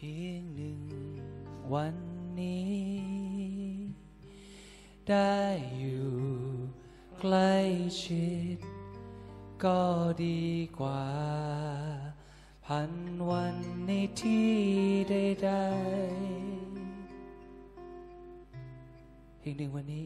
[0.08, 0.80] พียงหนึ่ง
[1.74, 1.96] วัน
[2.40, 2.76] นี้
[5.10, 5.40] ได้
[5.78, 6.14] อยู่
[7.20, 7.56] ใกล้
[8.04, 8.58] ชิด
[9.64, 9.82] ก็
[10.26, 10.48] ดี
[10.80, 11.06] กว่า
[12.66, 12.92] พัน
[13.30, 13.56] วัน
[13.88, 13.92] ใน
[14.22, 14.54] ที่
[15.10, 16.74] ใดๆ
[19.40, 20.06] เพียงหนึ่งวันนี้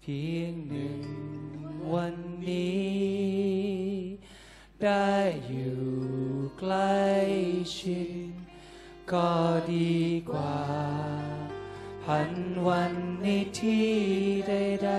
[0.00, 0.52] เพียง
[12.78, 13.26] วันใน
[13.60, 13.90] ที่
[14.48, 14.90] ใด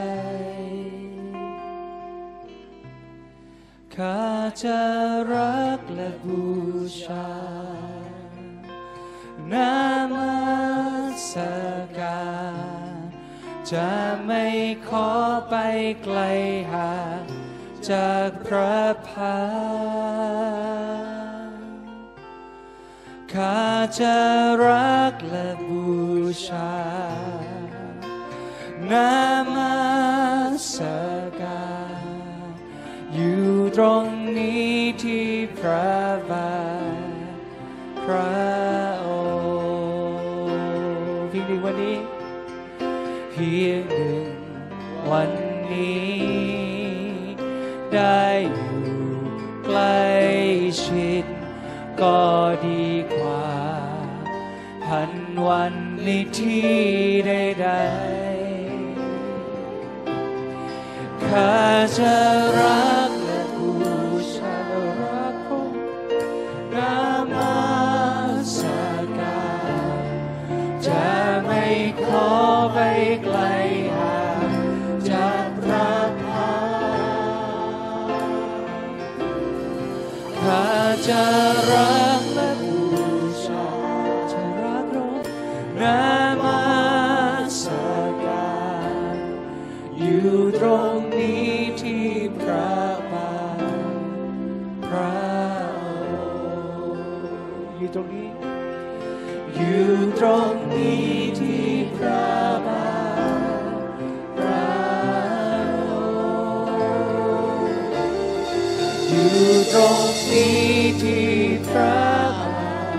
[1.49, 4.23] ๆข้า
[4.63, 4.81] จะ
[5.33, 6.43] รักและบู
[7.03, 7.29] ชา
[9.51, 9.73] นา
[10.13, 10.33] มั
[11.29, 11.31] ส
[11.99, 12.29] กา
[12.89, 12.91] ร
[13.71, 13.91] จะ
[14.25, 14.45] ไม่
[14.87, 15.09] ขอ
[15.49, 15.55] ไป
[16.03, 16.19] ไกล
[16.71, 17.23] ห่าง
[17.89, 19.47] จากพระพัก
[21.39, 21.59] ตร์
[23.33, 23.61] ข้า
[23.99, 24.17] จะ
[24.65, 25.85] รักและบู
[26.47, 26.71] ชา
[28.91, 29.13] นา
[29.55, 29.75] มั
[30.73, 30.75] ส
[31.41, 32.03] การ
[33.13, 34.05] อยู่ตรง
[34.37, 34.69] นี้
[35.03, 35.27] ที่
[35.59, 35.95] พระ
[36.29, 36.59] บา
[36.93, 36.97] ท
[38.03, 38.39] พระ
[39.07, 41.97] องค์เพียงหนึ่งวันนี้
[43.31, 44.27] เพียงหนึ่ง
[45.11, 45.31] วัน
[45.71, 46.19] นี้
[47.93, 48.79] ได้อยู่
[49.65, 50.03] ใกล้
[50.83, 51.25] ชิด
[52.01, 52.21] ก็
[52.67, 53.49] ดีกว่า
[54.85, 55.11] พัน
[55.47, 55.73] วัน
[56.03, 56.69] ในที่
[57.27, 58.18] ใดๆ
[61.29, 61.59] ข้า
[61.97, 62.17] จะ
[62.57, 63.73] รักและบู
[64.35, 64.57] ชา
[64.99, 65.81] รักพระองค์
[66.75, 66.97] นา
[67.31, 67.57] มั
[68.57, 68.59] ส
[69.17, 70.05] การ
[70.85, 71.07] จะ
[71.45, 71.65] ไม่
[72.03, 72.29] ขอ
[72.73, 72.77] ไป
[73.23, 73.37] ไกล
[73.97, 74.51] ห่าง
[75.09, 78.29] จากพระพักตร์
[80.41, 80.67] ข้า
[81.07, 81.23] จะ
[81.71, 82.18] รัก
[99.81, 101.07] อยู่ตรงนี้
[101.39, 102.29] ที่พระ
[102.65, 102.85] บา
[103.17, 104.01] ท
[104.37, 104.67] พระ
[105.77, 105.91] อ
[107.59, 107.77] งค์
[109.09, 109.33] อยู่
[109.73, 110.67] ตรงนี้
[111.01, 111.29] ที่
[111.67, 111.97] พระ
[112.37, 112.59] บา
[112.93, 112.97] ท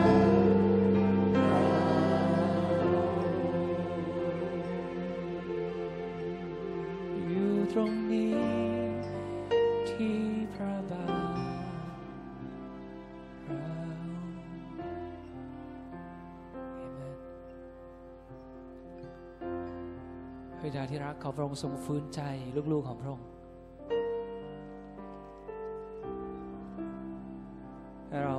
[7.27, 8.30] อยู่ตรงนี้
[21.11, 22.21] รักขอพระองค์ทรงฟื้นใจ
[22.73, 23.27] ลูกๆของพระองค์
[28.09, 28.37] ให้เรา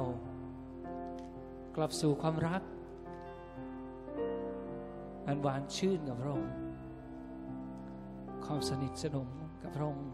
[1.75, 2.61] กลับสู่ความรัก
[5.27, 6.51] อันหวานชื่นกับพระองค์
[8.45, 9.27] ความสนิทสนม
[9.61, 10.09] กับพระองค์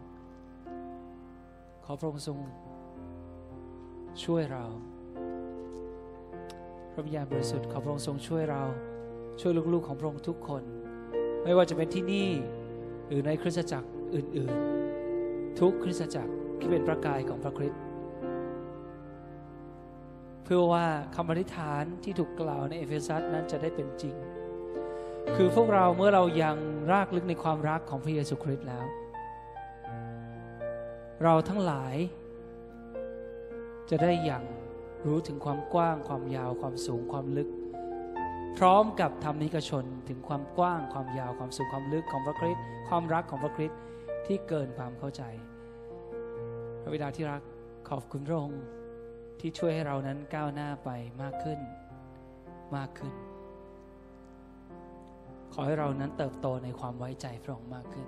[1.85, 2.37] ขอพระองค์ทรง
[4.23, 4.65] ช่วยเรา
[6.91, 8.63] พระวิญญาณบริสุทธิ์ขอพระองค์ทรงช่วยเรา
[9.41, 10.63] ช่วยลูกๆของพระองค์ทุกคน
[11.47, 12.29] ไม่ว่าจะเป็นที่นี่
[13.07, 14.55] หรือในคริสตจักรอื่น
[15.07, 17.81] ๆ ทุกคริสตจักรที่เป็นพระกายของพระคริสต์
[20.43, 20.85] เพื่อว่า
[21.15, 24.15] คำอธิษฐานที่ถูกกล่าวในเอเฟซัสนั้นจะได้เป็นจริง
[25.35, 26.57] คือพวกเราเมื่อเรายัง
[26.91, 28.85] รากลึกในความรักของพระเยซูคริสต์แล้ว
[31.23, 31.95] เราทั้งหลาย
[33.89, 34.43] จะได้อย่าง
[35.05, 37.49] รู้ถึงความกว้างความยาวความสูงความลึก
[38.57, 43.79] พร้อมกับทำนิกชนถึงความกว้างความยาวความสูงความลึกของพระคริสต์ความรักของพระคริสต์
[44.25, 45.23] ที่เกินความเข้าใจ
[46.81, 47.41] พระบิดาที่รัก
[47.89, 48.61] ขอบคุณพระองค์
[49.39, 50.89] ที่ช่วยให้เรานั้นก้าวหน้าไป
[51.21, 51.59] มากขึ้น
[52.75, 53.13] มากขึ้น
[55.53, 58.07] ขอให้เรานั้นเติบโตในความไว้ใจพระองค์มากขึ้น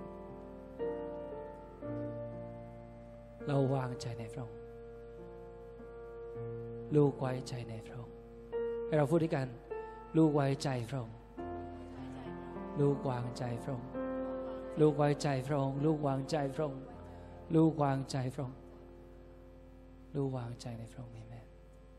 [3.48, 4.60] เราวางใจในพระองค์
[6.96, 8.16] ลูกไว้ใจในพระองค์
[8.86, 9.48] ให้เราพูดด้วยกัน
[10.18, 11.18] ลูกไว้ใจพระองค์
[12.80, 13.90] ลูกวางใจพระองค์
[14.80, 16.82] ลูกไว้ใจพระองค์ลูกวางใจพระองค์
[17.56, 18.58] ลูกวางใจพระองค์
[20.16, 21.29] ลูกวางใจในพระองค์